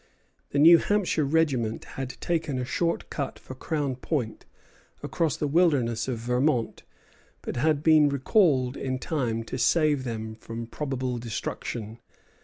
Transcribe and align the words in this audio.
The 0.49 0.57
New 0.57 0.79
Hampshire 0.79 1.23
regiment 1.25 1.85
had 1.93 2.19
taken 2.19 2.57
a 2.57 2.65
short 2.65 3.11
cut 3.11 3.37
for 3.37 3.53
Crown 3.53 3.95
Point 3.97 4.47
across 5.03 5.37
the 5.37 5.45
wilderness 5.45 6.07
of 6.07 6.17
Vermont; 6.17 6.81
but 7.43 7.57
had 7.57 7.83
been 7.83 8.09
recalled 8.09 8.75
in 8.75 8.97
time 8.97 9.43
to 9.43 9.59
save 9.59 10.03
them 10.03 10.33
from 10.33 10.65
probable 10.65 11.19
destruction. 11.19 11.99